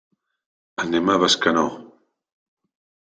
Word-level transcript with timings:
Anem 0.85 1.11
a 1.15 1.17
Bescanó. 1.25 1.67